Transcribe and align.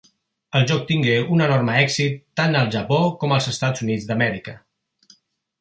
El 0.59 0.63
joc 0.71 0.85
tingué 0.91 1.17
un 1.35 1.43
enorme 1.49 1.75
èxit 1.83 2.17
tant 2.41 2.59
al 2.63 2.73
Japó 2.79 2.99
com 3.25 3.37
als 3.37 3.53
Estats 3.53 3.85
Units 3.89 4.09
d'Amèrica. 4.09 4.57